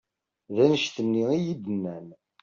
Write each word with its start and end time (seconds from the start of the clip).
D 0.55 0.57
annect-nni 0.63 1.23
i 1.35 1.37
yi-d-nnan. 1.43 2.07